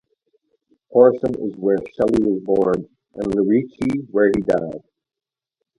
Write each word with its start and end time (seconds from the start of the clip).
Horsham 0.89 1.35
is 1.35 1.55
where 1.57 1.77
Shelley 1.93 2.23
was 2.23 2.41
born, 2.41 2.89
and 3.13 3.25
Lerici 3.33 4.09
where 4.09 4.31
he 4.35 4.41
died. 4.41 4.81